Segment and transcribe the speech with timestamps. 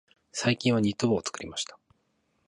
[0.31, 1.77] 最近はニット帽を作りました。